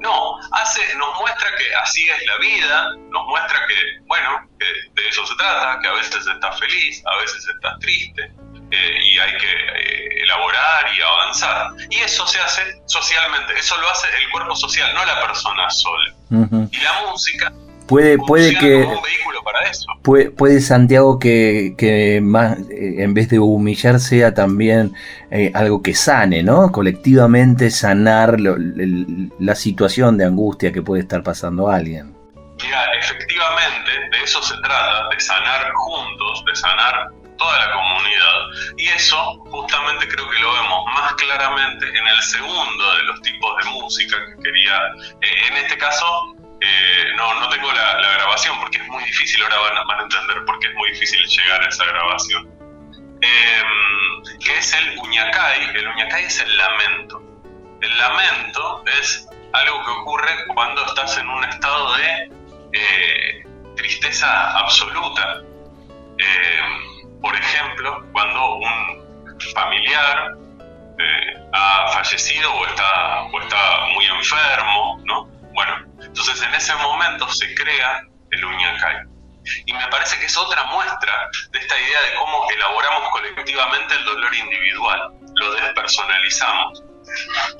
No, 0.00 0.36
hace, 0.52 0.80
nos 0.96 1.18
muestra 1.18 1.48
que 1.56 1.74
así 1.76 2.08
es 2.08 2.26
la 2.26 2.38
vida, 2.38 2.90
nos 3.10 3.26
muestra 3.26 3.66
que, 3.66 3.74
bueno, 4.06 4.48
que 4.58 4.66
de 5.02 5.08
eso 5.08 5.26
se 5.26 5.34
trata, 5.36 5.80
que 5.80 5.88
a 5.88 5.92
veces 5.92 6.26
estás 6.26 6.58
feliz, 6.58 7.02
a 7.06 7.16
veces 7.20 7.46
estás 7.48 7.78
triste, 7.80 8.32
eh, 8.70 8.98
y 9.02 9.18
hay 9.18 9.36
que 9.38 9.46
eh, 9.46 10.22
elaborar 10.22 10.86
y 10.96 11.02
avanzar. 11.02 11.70
Y 11.90 11.96
eso 11.96 12.26
se 12.26 12.40
hace 12.40 12.62
socialmente, 12.86 13.54
eso 13.58 13.76
lo 13.78 13.90
hace 13.90 14.08
el 14.22 14.30
cuerpo 14.30 14.54
social, 14.54 14.94
no 14.94 15.04
la 15.04 15.20
persona 15.26 15.68
sola. 15.70 16.14
Y 16.70 16.76
la 16.78 16.92
música 17.06 17.52
puede, 17.88 18.18
puede 18.18 18.56
que 18.56 18.84
como 18.84 18.96
un 18.96 19.02
vehículo 19.02 19.37
para 19.52 19.70
eso. 19.70 19.86
Puede, 20.02 20.30
puede 20.30 20.60
Santiago 20.60 21.18
que, 21.18 21.74
que 21.76 22.20
más 22.22 22.58
eh, 22.70 22.96
en 22.98 23.14
vez 23.14 23.28
de 23.28 23.38
humillar 23.38 24.00
sea 24.00 24.34
también 24.34 24.94
algo 25.54 25.82
que 25.82 25.94
sane, 25.94 26.42
¿no? 26.42 26.72
Colectivamente 26.72 27.70
sanar 27.70 28.38
la 28.40 29.54
situación 29.54 30.16
de 30.16 30.24
angustia 30.24 30.72
que 30.72 30.80
puede 30.80 31.02
estar 31.02 31.22
pasando 31.22 31.68
alguien. 31.68 32.14
Mira, 32.62 32.84
efectivamente 32.98 33.90
de 34.10 34.24
eso 34.24 34.42
se 34.42 34.54
trata, 34.62 35.08
de 35.10 35.20
sanar 35.20 35.70
juntos, 35.74 36.44
de 36.46 36.56
sanar 36.56 37.10
toda 37.38 37.58
la 37.66 37.72
comunidad. 37.72 38.74
Y 38.76 38.88
eso 38.88 39.44
justamente 39.50 40.08
creo 40.08 40.28
que 40.28 40.38
lo 40.40 40.52
vemos 40.52 40.84
más 40.94 41.14
claramente 41.14 41.86
en 41.88 42.06
el 42.06 42.22
segundo 42.22 42.96
de 42.96 43.02
los 43.04 43.22
tipos 43.22 43.56
de 43.62 43.70
música 43.70 44.16
que 44.26 44.42
quería. 44.42 44.76
Eh, 45.22 45.48
en 45.50 45.56
este 45.58 45.78
caso, 45.78 46.06
eh, 46.60 47.12
no, 47.16 47.40
no 47.40 47.48
tengo 47.48 47.72
la, 47.72 48.12
grabación 48.14 48.58
porque 48.60 48.78
es 48.78 48.88
muy 48.88 49.04
difícil, 49.04 49.42
ahora 49.42 49.82
van, 49.84 50.00
a 50.00 50.02
entender 50.02 50.44
por 50.44 50.58
qué 50.58 50.68
es 50.68 50.74
muy 50.74 50.90
difícil 50.90 51.24
llegar 51.26 51.62
a 51.62 51.68
esa 51.68 51.84
grabación. 51.86 52.48
Em, 53.20 54.38
que 54.38 54.58
es 54.58 54.74
el 54.74 54.98
uñacay. 54.98 55.70
El 55.74 55.88
uñacay 55.88 56.24
es 56.24 56.40
el 56.40 56.56
lamento. 56.56 57.22
El 57.80 57.98
lamento 57.98 58.84
es 59.00 59.28
algo 59.52 59.84
que 59.84 59.90
ocurre 59.90 60.46
cuando 60.54 60.84
estás 60.86 61.16
en 61.18 61.28
un 61.28 61.44
estado 61.44 61.94
de 61.94 62.30
eh, 62.72 63.44
tristeza 63.76 64.58
absoluta. 64.58 65.42
Eh, 66.18 66.60
por 67.20 67.34
ejemplo, 67.34 68.04
cuando 68.12 68.56
un 68.56 69.08
familiar 69.54 70.36
eh, 70.98 71.34
ha 71.52 71.88
fallecido 71.92 72.52
o 72.52 72.66
está, 72.66 73.22
o 73.32 73.40
está 73.40 73.86
muy 73.94 74.04
enfermo, 74.06 75.00
¿no? 75.04 75.37
Bueno, 75.58 75.74
entonces 76.00 76.40
en 76.40 76.54
ese 76.54 76.72
momento 76.76 77.28
se 77.32 77.52
crea 77.56 78.00
el 78.30 78.44
uñacay. 78.44 78.96
Y 79.66 79.72
me 79.72 79.88
parece 79.88 80.16
que 80.20 80.26
es 80.26 80.36
otra 80.36 80.62
muestra 80.66 81.28
de 81.50 81.58
esta 81.58 81.76
idea 81.76 82.00
de 82.02 82.14
cómo 82.14 82.48
elaboramos 82.48 83.10
colectivamente 83.10 83.92
el 83.96 84.04
dolor 84.04 84.32
individual, 84.36 85.14
lo 85.34 85.52
despersonalizamos. 85.54 86.84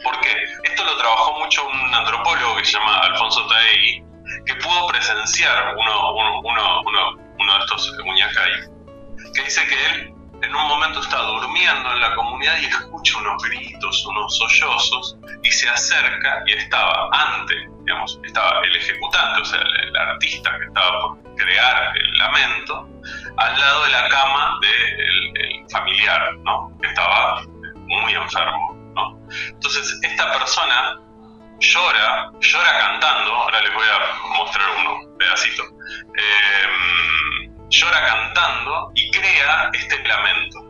Porque 0.05 0.45
esto 0.63 0.85
lo 0.85 0.97
trabajó 0.97 1.41
mucho 1.41 1.67
un 1.67 1.93
antropólogo 1.93 2.59
que 2.59 2.67
se 2.67 2.79
llama 2.79 3.01
Alfonso 3.01 3.45
Taegui, 3.49 4.05
que 4.47 4.55
pudo 4.55 4.87
presenciar 4.87 5.75
uno, 5.77 6.15
uno, 6.15 6.41
uno, 6.45 7.17
uno 7.37 7.53
de 7.53 7.59
estos 7.59 7.99
uñacay 7.99 8.53
que 9.35 9.43
dice 9.43 9.67
que 9.67 9.87
él 9.87 10.15
en 10.43 10.55
un 10.55 10.69
momento 10.69 11.01
está 11.01 11.19
durmiendo 11.19 11.93
en 11.93 12.01
la 12.01 12.15
comunidad 12.15 12.59
y 12.59 12.67
escucha 12.67 13.19
unos 13.19 13.43
gritos, 13.43 14.07
unos 14.07 14.37
sollozos, 14.37 15.17
y 15.43 15.51
se 15.51 15.69
acerca 15.69 16.43
y 16.47 16.53
estaba 16.53 17.09
ante, 17.13 17.55
digamos, 17.85 18.21
estaba 18.25 18.61
el 18.65 18.77
ejecutante, 18.77 19.41
o 19.41 19.45
sea, 19.45 19.61
el, 19.61 19.97
artista 19.97 20.57
que 20.59 20.67
estaba 20.67 21.01
por 21.01 21.35
crear 21.35 21.97
el 21.97 22.19
lamento, 22.19 22.89
al 23.37 23.61
lado 23.61 23.85
de 23.85 23.91
la 23.91 24.09
cama 24.09 24.59
del 24.61 25.67
familiar, 25.71 26.37
¿no? 26.45 26.73
Que 26.81 26.87
estaba 26.87 27.43
muy 27.75 28.15
enfermo, 28.15 28.77
¿no? 28.95 29.19
Entonces, 29.51 29.99
esta 30.03 30.33
persona 30.33 31.01
llora, 31.59 32.31
llora 32.41 32.79
cantando, 32.79 33.35
ahora 33.35 33.61
les 33.61 33.75
voy 33.75 33.87
a 33.87 34.39
mostrar 34.39 34.67
unos 34.79 35.19
pedacitos. 35.19 35.67
Eh, 36.17 37.38
llora 37.71 38.07
cantando 38.07 38.91
y 38.95 39.11
crea 39.11 39.71
este 39.73 40.07
lamento. 40.07 40.65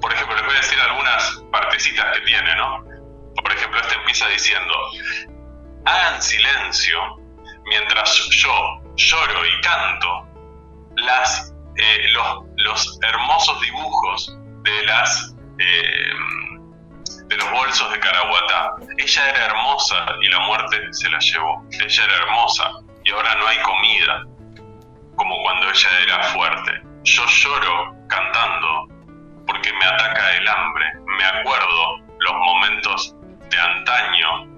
Por 0.00 0.12
ejemplo, 0.12 0.36
les 0.36 0.46
voy 0.46 0.54
a 0.54 0.60
decir 0.60 0.80
algunas 0.80 1.42
partecitas 1.50 2.16
que 2.16 2.20
tiene, 2.24 2.56
¿no? 2.56 2.84
Por 3.42 3.52
ejemplo, 3.52 3.80
este 3.80 3.94
empieza 3.94 4.28
diciendo, 4.28 4.74
hagan 5.84 6.22
silencio 6.22 6.98
mientras 7.66 8.28
yo 8.30 8.80
lloro 8.96 9.46
y 9.46 9.60
canto 9.60 10.28
las, 10.96 11.54
eh, 11.76 12.08
los, 12.12 12.44
los, 12.56 12.98
hermosos 13.02 13.60
dibujos 13.60 14.36
de 14.62 14.84
las... 14.86 15.34
Eh, 15.58 16.12
de 17.26 17.38
los 17.38 17.50
bolsos 17.50 17.90
de 17.90 17.98
Caraguatá. 17.98 18.74
Ella 18.98 19.30
era 19.30 19.46
hermosa 19.46 20.06
y 20.20 20.28
la 20.28 20.40
muerte 20.40 20.76
se 20.92 21.08
la 21.08 21.18
llevó. 21.18 21.64
Ella 21.70 22.04
era 22.04 22.14
hermosa 22.16 22.70
y 23.04 23.10
ahora 23.10 23.34
no 23.36 23.46
hay 23.46 23.58
comida 23.60 24.22
como 25.22 25.40
cuando 25.42 25.70
ella 25.70 25.88
era 26.02 26.22
fuerte. 26.24 26.82
Yo 27.04 27.24
lloro 27.26 27.94
cantando 28.08 28.88
porque 29.46 29.72
me 29.72 29.84
ataca 29.84 30.36
el 30.36 30.48
hambre, 30.48 30.84
me 31.06 31.24
acuerdo 31.24 31.98
los 32.18 32.34
momentos 32.34 33.16
de 33.48 33.56
antaño 33.56 34.48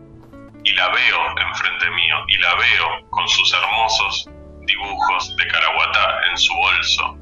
y 0.65 0.73
la 0.73 0.89
veo 0.89 1.39
enfrente 1.49 1.91
mío 1.91 2.17
y 2.29 2.39
la 2.39 2.55
veo 2.55 3.11
con 3.11 3.29
sus 3.29 3.53
hermosos 3.53 4.31
dibujos 4.63 5.37
de 5.37 5.47
Caraguatá 5.49 6.21
en 6.31 6.39
su 6.39 6.55
bolso 6.55 7.19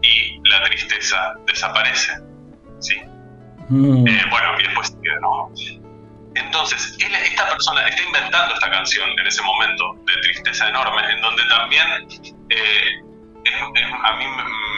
y 0.00 0.40
la 0.48 0.62
tristeza 0.62 1.34
desaparece. 1.46 2.14
¿sí? 2.80 2.98
Mm. 3.68 4.08
Eh, 4.08 4.24
bueno, 4.30 4.58
y 4.58 4.62
después 4.62 4.96
¿no? 5.20 5.52
Entonces, 6.38 6.96
esta 6.98 7.48
persona 7.48 7.86
está 7.88 8.02
inventando 8.02 8.54
esta 8.54 8.70
canción 8.70 9.10
en 9.18 9.26
ese 9.26 9.42
momento 9.42 9.94
de 10.06 10.16
tristeza 10.22 10.68
enorme, 10.68 11.02
en 11.10 11.20
donde 11.20 11.42
también 11.48 12.08
eh, 12.50 13.02
a 14.04 14.12
mí 14.14 14.24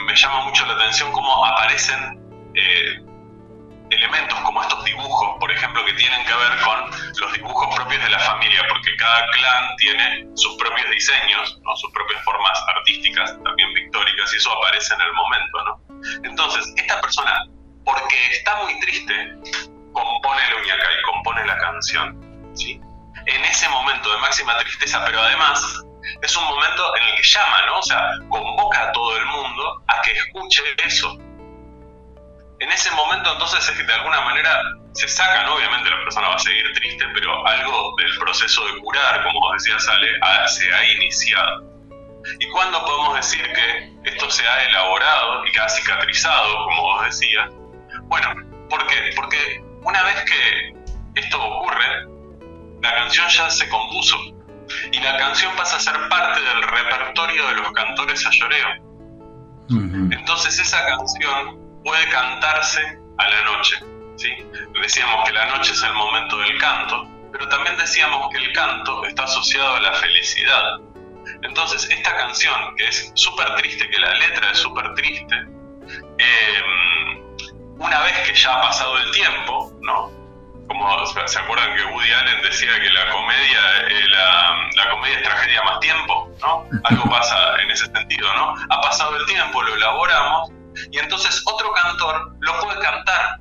me, 0.05 0.15
llama 0.15 0.45
mucho 0.45 0.65
la 0.65 0.73
atención 0.73 1.11
cómo 1.11 1.45
aparecen 1.45 2.19
eh, 2.55 2.99
elementos 3.91 4.39
como 4.41 4.61
estos 4.61 4.83
dibujos, 4.85 5.37
por 5.39 5.51
ejemplo, 5.51 5.85
que 5.85 5.93
tienen 5.93 6.25
que 6.25 6.33
ver 6.33 6.59
con 6.61 6.91
los 7.19 7.33
dibujos 7.33 7.75
propios 7.75 8.01
de 8.03 8.09
la 8.09 8.19
familia, 8.19 8.65
porque 8.67 8.95
cada 8.97 9.27
clan 9.31 9.75
tiene 9.77 10.27
sus 10.35 10.55
propios 10.57 10.89
diseños, 10.89 11.59
sus 11.75 11.91
propias 11.91 12.23
formas 12.23 12.63
artísticas, 12.75 13.37
también 13.43 13.73
pictóricas, 13.73 14.33
y 14.33 14.37
eso 14.37 14.51
aparece 14.57 14.93
en 14.95 15.01
el 15.01 15.13
momento. 15.13 15.63
¿no? 15.65 15.81
Entonces, 16.23 16.73
esta 16.77 16.99
persona, 17.01 17.45
porque 17.85 18.27
está 18.31 18.55
muy 18.63 18.79
triste, 18.79 19.35
compone 19.93 20.41
el 20.47 20.65
y 20.65 21.01
compone 21.03 21.45
la 21.45 21.57
canción. 21.57 22.51
¿sí? 22.53 22.79
En 23.25 23.45
ese 23.45 23.69
momento 23.69 24.11
de 24.11 24.17
máxima 24.19 24.57
tristeza, 24.57 25.03
pero 25.05 25.21
además 25.21 25.83
es 26.21 26.35
un 26.35 26.43
momento 26.45 26.95
en 26.97 27.03
el 27.03 27.15
que 27.15 27.23
llama, 27.23 27.65
¿no? 27.67 27.79
O 27.79 27.83
sea, 27.83 28.11
convoca 28.29 28.89
a 28.89 28.91
todo 28.91 29.17
el 29.17 29.25
mundo 29.25 29.83
a 29.87 30.01
que 30.01 30.11
escuche 30.11 30.63
eso. 30.85 31.17
En 32.59 32.71
ese 32.71 32.91
momento 32.91 33.31
entonces 33.33 33.67
es 33.67 33.75
que 33.75 33.83
de 33.83 33.93
alguna 33.93 34.21
manera 34.21 34.61
se 34.93 35.07
saca, 35.07 35.43
¿no? 35.43 35.55
Obviamente 35.55 35.89
la 35.89 35.97
persona 36.03 36.29
va 36.29 36.35
a 36.35 36.39
seguir 36.39 36.71
triste, 36.73 37.05
pero 37.13 37.47
algo 37.47 37.95
del 37.97 38.17
proceso 38.19 38.65
de 38.67 38.79
curar, 38.81 39.23
como 39.23 39.53
decía 39.53 39.79
Sale, 39.79 40.19
se 40.47 40.73
ha 40.73 40.91
iniciado. 40.93 41.71
¿Y 42.39 42.47
cuándo 42.49 42.85
podemos 42.85 43.15
decir 43.15 43.41
que 43.41 43.93
esto 44.03 44.29
se 44.29 44.47
ha 44.47 44.63
elaborado 44.65 45.45
y 45.45 45.51
que 45.51 45.59
ha 45.59 45.69
cicatrizado, 45.69 46.65
como 46.65 46.81
vos 46.83 47.05
decías? 47.05 47.49
Bueno, 48.03 48.33
porque, 48.69 49.11
porque 49.15 49.63
una 49.81 50.03
vez 50.03 50.23
que 50.25 51.21
esto 51.21 51.43
ocurre, 51.43 52.07
la 52.81 52.95
canción 52.95 53.27
ya 53.29 53.49
se 53.49 53.67
compuso 53.69 54.17
y 54.91 54.99
la 54.99 55.17
canción 55.17 55.55
pasa 55.55 55.77
a 55.77 55.79
ser 55.79 56.09
parte 56.09 56.41
del 56.41 56.63
repertorio 56.63 57.47
de 57.47 57.55
los 57.55 57.71
cantores 57.73 58.25
a 58.25 58.29
lloreo. 58.31 58.67
Entonces 59.69 60.59
esa 60.59 60.85
canción 60.85 61.81
puede 61.83 62.09
cantarse 62.09 62.81
a 63.17 63.29
la 63.29 63.43
noche. 63.43 63.77
¿sí? 64.17 64.29
Decíamos 64.81 65.25
que 65.25 65.33
la 65.33 65.45
noche 65.45 65.71
es 65.71 65.81
el 65.83 65.93
momento 65.93 66.37
del 66.37 66.57
canto, 66.57 67.07
pero 67.31 67.47
también 67.47 67.77
decíamos 67.77 68.29
que 68.31 68.37
el 68.37 68.51
canto 68.53 69.05
está 69.05 69.23
asociado 69.23 69.75
a 69.75 69.79
la 69.79 69.93
felicidad. 69.93 70.79
Entonces, 71.43 71.89
esta 71.89 72.15
canción, 72.15 72.75
que 72.75 72.87
es 72.87 73.11
súper 73.15 73.55
triste, 73.55 73.89
que 73.89 73.99
la 73.99 74.13
letra 74.15 74.51
es 74.51 74.57
súper 74.57 74.93
triste, 74.95 75.35
em, 75.35 77.21
una 77.77 78.01
vez 78.01 78.19
que 78.27 78.35
ya 78.35 78.55
ha 78.55 78.61
pasado 78.61 78.97
el 78.97 79.11
tiempo, 79.11 79.70
¿no? 79.91 80.21
Como 80.67 81.05
se 81.05 81.39
acuerdan 81.39 81.75
que 81.75 81.83
Woody 81.83 82.11
Allen 82.11 82.41
decía 82.43 82.79
que 82.79 82.89
la 82.91 83.11
comedia, 83.11 83.59
eh, 83.89 84.07
la, 84.09 84.89
comedia 84.89 85.17
es 85.17 85.23
tragedia 85.23 85.61
más 85.63 85.79
tiempo, 85.81 86.29
¿no? 86.39 86.65
Algo 86.85 87.09
pasa 87.09 87.61
en 87.61 87.71
ese 87.71 87.85
sentido, 87.87 88.33
¿no? 88.33 88.55
Ha 88.69 88.81
pasado 88.81 89.17
el 89.17 89.25
tiempo, 89.25 89.61
lo 89.61 89.75
elaboramos 89.75 90.51
y 90.91 90.97
entonces 90.97 91.43
otro 91.45 91.71
cantor 91.73 92.35
lo 92.39 92.59
puede 92.61 92.79
cantar. 92.79 93.39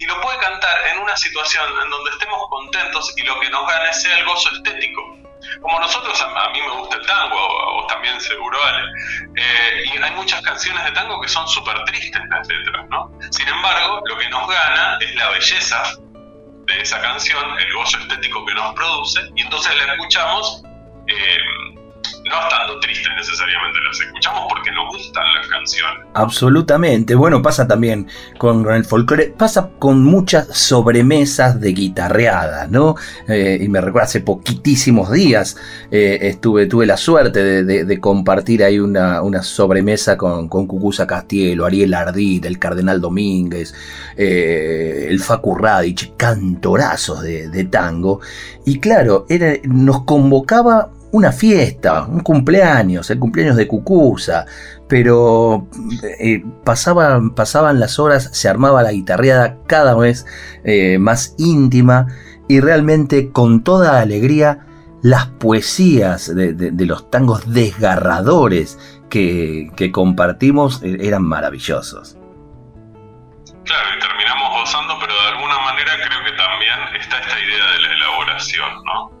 Y 0.00 0.06
lo 0.06 0.20
puede 0.20 0.36
cantar 0.38 0.88
en 0.92 0.98
una 0.98 1.16
situación 1.16 1.64
en 1.84 1.90
donde 1.90 2.10
estemos 2.10 2.40
contentos 2.50 3.14
y 3.16 3.22
lo 3.22 3.38
que 3.38 3.50
nos 3.50 3.68
gane 3.68 3.92
sea 3.92 4.18
el 4.18 4.24
gozo 4.24 4.50
estético 4.56 5.20
como 5.60 5.80
nosotros, 5.80 6.20
a, 6.20 6.50
mí 6.50 6.60
me 6.60 6.70
gusta 6.80 6.96
el 6.96 7.06
tango, 7.06 7.36
o, 7.36 7.86
también 7.86 8.20
seguro 8.20 8.58
Ale, 8.62 8.82
eh, 9.36 9.84
y 9.86 10.02
hay 10.02 10.10
muchas 10.12 10.40
canciones 10.42 10.84
de 10.84 10.92
tango 10.92 11.20
que 11.20 11.28
son 11.28 11.46
súper 11.48 11.82
tristes 11.84 12.22
las 12.28 12.46
letras, 12.48 12.86
¿no? 12.88 13.10
Sin 13.30 13.48
embargo, 13.48 14.02
lo 14.06 14.18
que 14.18 14.28
nos 14.28 14.48
gana 14.48 14.98
es 15.00 15.14
la 15.14 15.30
belleza 15.30 15.82
de 16.66 16.80
esa 16.80 17.00
canción, 17.00 17.44
el 17.58 17.72
gozo 17.72 17.98
estético 17.98 18.44
que 18.44 18.54
nos 18.54 18.74
produce, 18.74 19.20
y 19.34 19.42
entonces 19.42 19.72
la 19.76 19.94
escuchamos 19.94 20.62
eh, 21.06 21.38
no 22.30 22.40
estando 22.42 22.80
tristes 22.80 23.12
necesariamente, 23.16 23.78
las 23.86 24.00
escuchamos 24.00 24.46
porque 24.48 24.70
nos 24.70 24.96
gustan 24.96 25.24
las 25.34 25.46
canciones. 25.48 26.06
Absolutamente, 26.14 27.14
bueno, 27.14 27.42
pasa 27.42 27.66
también 27.66 28.06
con, 28.38 28.70
el 28.70 28.84
folclore, 28.84 29.34
pasa 29.36 29.70
con 29.78 30.04
muchas 30.04 30.48
sobremesas 30.56 31.60
de 31.60 31.72
guitarreada, 31.72 32.68
¿no? 32.68 32.94
Eh, 33.28 33.58
y 33.60 33.68
me 33.68 33.80
recuerdo 33.80 34.06
hace 34.06 34.20
poquitísimos 34.20 35.10
días 35.10 35.56
eh, 35.90 36.18
estuve, 36.22 36.66
tuve 36.66 36.86
la 36.86 36.96
suerte 36.96 37.64
de, 37.64 38.00
compartir 38.00 38.62
ahí 38.62 38.78
una, 38.78 39.42
sobremesa 39.42 40.16
con, 40.16 40.48
con 40.48 40.66
Cucuza 40.66 41.06
Castielo, 41.06 41.66
Ariel 41.66 41.92
Ardit, 41.92 42.44
el 42.44 42.58
Cardenal 42.58 43.00
Domínguez, 43.00 43.74
eh, 44.16 45.06
el 45.08 45.20
Facu 45.20 45.56
Radich, 45.56 46.16
cantorazos 46.16 47.22
de, 47.22 47.48
de 47.48 47.64
tango. 47.64 48.20
Y 48.64 48.78
claro, 48.78 49.26
era, 49.28 49.54
nos 49.64 50.04
convocaba 50.04 50.90
una 51.12 51.32
fiesta, 51.32 52.04
un 52.04 52.20
cumpleaños, 52.20 53.10
el 53.10 53.18
cumpleaños 53.18 53.56
de 53.56 53.66
Cucusa, 53.66 54.46
pero 54.88 55.68
eh, 56.20 56.42
pasaban, 56.64 57.30
pasaban 57.30 57.80
las 57.80 57.98
horas, 57.98 58.30
se 58.32 58.48
armaba 58.48 58.82
la 58.82 58.92
guitarreada 58.92 59.56
cada 59.66 59.94
vez 59.94 60.26
eh, 60.64 60.98
más 60.98 61.34
íntima 61.38 62.06
y 62.48 62.60
realmente 62.60 63.30
con 63.30 63.62
toda 63.62 64.00
alegría 64.00 64.66
las 65.02 65.26
poesías 65.26 66.34
de, 66.34 66.72
los 66.86 67.10
tangos 67.10 67.52
desgarradores 67.52 68.78
que, 69.08 69.90
compartimos 69.92 70.82
eh, 70.82 70.98
eran 71.00 71.22
maravillosos. 71.22 72.16
Claro, 73.64 73.88
y 73.96 74.00
terminamos 74.00 74.60
gozando, 74.60 74.94
pero 75.00 75.14
de 75.14 75.28
alguna 75.28 75.58
manera 75.60 75.92
creo 76.06 76.24
que 76.24 76.32
también 76.32 77.00
está 77.00 77.18
esta 77.18 77.40
idea 77.40 77.70
de 77.72 77.80
la 77.80 77.92
elaboración, 77.94 78.84
¿no? 78.84 79.19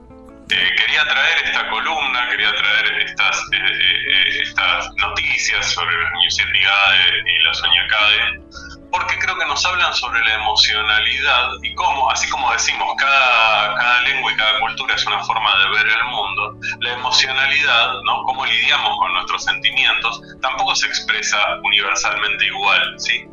Eh, 0.52 0.74
quería 0.76 1.04
traer 1.04 1.46
esta 1.46 1.68
columna, 1.68 2.28
quería 2.28 2.52
traer 2.52 3.02
estas, 3.02 3.38
eh, 3.52 3.56
eh, 3.56 4.42
estas 4.42 4.90
noticias 4.96 5.70
sobre 5.70 5.94
las 5.96 6.12
Ñuciatigade 6.24 7.22
y 7.24 7.42
la 7.44 7.54
Soñacade, 7.54 8.42
porque 8.90 9.16
creo 9.20 9.38
que 9.38 9.46
nos 9.46 9.64
hablan 9.64 9.94
sobre 9.94 10.18
la 10.24 10.34
emocionalidad 10.34 11.50
y 11.62 11.72
cómo, 11.76 12.10
así 12.10 12.28
como 12.30 12.50
decimos, 12.52 12.88
cada, 12.98 13.76
cada 13.76 14.00
lengua 14.02 14.32
y 14.32 14.36
cada 14.36 14.58
cultura 14.58 14.94
es 14.96 15.06
una 15.06 15.20
forma 15.20 15.56
de 15.58 15.68
ver 15.70 15.86
el 15.86 16.04
mundo, 16.04 16.58
la 16.80 16.92
emocionalidad, 16.94 17.92
¿no? 18.04 18.24
cómo 18.24 18.44
lidiamos 18.44 18.98
con 18.98 19.12
nuestros 19.12 19.44
sentimientos, 19.44 20.20
tampoco 20.42 20.74
se 20.74 20.88
expresa 20.88 21.38
universalmente 21.62 22.46
igual, 22.46 22.94
¿sí? 22.98 23.24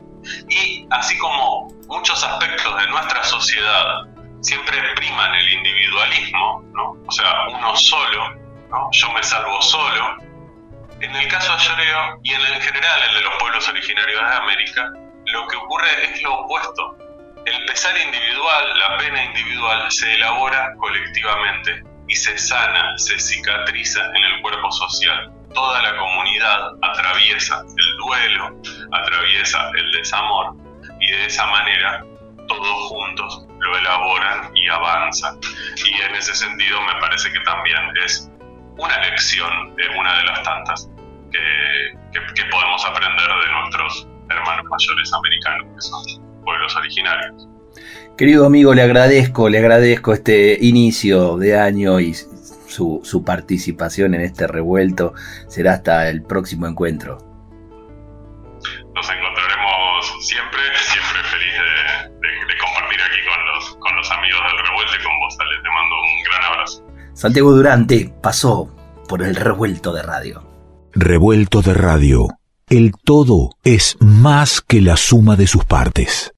Y 0.49 0.85
así 0.91 1.17
como 1.17 1.73
muchos 1.87 2.23
aspectos 2.23 2.77
de 2.77 2.87
nuestra 2.89 3.23
sociedad 3.23 4.05
siempre 4.41 4.77
priman 4.95 5.33
el 5.35 5.53
individualismo, 5.53 6.63
¿no? 6.73 6.97
O 7.05 7.11
sea, 7.11 7.47
uno 7.49 7.75
solo, 7.75 8.35
¿no? 8.69 8.89
Yo 8.91 9.11
me 9.11 9.23
salvo 9.23 9.61
solo. 9.61 10.17
En 10.99 11.15
el 11.15 11.27
caso 11.27 11.55
de 11.55 11.63
Lloreo 11.63 12.19
y 12.23 12.33
en 12.33 12.41
el 12.41 12.61
general 12.61 13.01
el 13.09 13.15
de 13.15 13.21
los 13.21 13.33
pueblos 13.39 13.67
originarios 13.69 14.21
de 14.21 14.35
América, 14.35 14.91
lo 15.25 15.47
que 15.47 15.55
ocurre 15.55 15.87
es 16.03 16.21
lo 16.23 16.39
opuesto. 16.39 16.97
El 17.45 17.65
pesar 17.65 17.95
individual, 17.97 18.79
la 18.79 18.97
pena 18.97 19.23
individual, 19.25 19.91
se 19.91 20.15
elabora 20.15 20.75
colectivamente 20.77 21.83
y 22.07 22.15
se 22.15 22.37
sana, 22.37 22.97
se 22.97 23.19
cicatriza 23.19 24.05
en 24.05 24.23
el 24.23 24.41
cuerpo 24.41 24.71
social. 24.71 25.31
Toda 25.53 25.81
la 25.81 25.97
comunidad 25.97 26.71
atraviesa 26.81 27.61
el 27.61 27.97
duelo, 27.97 28.61
atraviesa 28.91 29.69
el 29.75 29.91
desamor 29.91 30.55
y 30.99 31.11
de 31.11 31.25
esa 31.25 31.45
manera 31.47 32.03
todos 32.47 32.89
juntos 32.89 33.45
lo 33.59 33.77
elaboran 33.77 34.51
y 34.55 34.67
avanzan. 34.67 35.39
Y 35.85 36.01
en 36.01 36.15
ese 36.15 36.33
sentido 36.35 36.79
me 36.81 36.99
parece 36.99 37.31
que 37.31 37.39
también 37.41 37.79
es 38.05 38.29
una 38.77 38.99
lección, 39.09 39.75
de 39.75 39.83
una 39.99 40.17
de 40.17 40.23
las 40.25 40.43
tantas, 40.43 40.89
que, 41.31 42.19
que, 42.35 42.43
podemos 42.49 42.85
aprender 42.85 43.27
de 43.27 43.51
nuestros 43.51 44.07
hermanos 44.29 44.65
mayores 44.69 45.13
americanos, 45.13 45.67
que 45.75 45.81
son 45.81 46.43
pueblos 46.43 46.75
originarios. 46.75 47.47
Querido 48.17 48.45
amigo, 48.45 48.73
le 48.73 48.81
agradezco, 48.81 49.49
le 49.49 49.59
agradezco 49.59 50.13
este 50.13 50.57
inicio 50.61 51.37
de 51.37 51.59
año 51.59 51.99
y 51.99 52.13
su, 52.13 53.01
su 53.03 53.23
participación 53.23 54.15
en 54.15 54.21
este 54.21 54.47
revuelto. 54.47 55.13
Será 55.47 55.73
hasta 55.73 56.09
el 56.09 56.23
próximo 56.23 56.67
encuentro. 56.67 57.26
Santiago 67.17 67.51
Durante 67.51 68.13
pasó 68.21 68.69
por 69.09 69.23
el 69.23 69.35
revuelto 69.35 69.91
de 69.91 70.03
radio. 70.03 70.43
Revuelto 70.93 71.63
de 71.63 71.73
radio. 71.73 72.27
El 72.69 72.91
todo 73.03 73.49
es 73.63 73.97
más 73.99 74.61
que 74.61 74.81
la 74.81 74.97
suma 74.97 75.35
de 75.35 75.47
sus 75.47 75.65
partes. 75.65 76.31